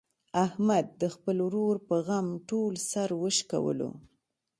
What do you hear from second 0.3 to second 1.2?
احمد د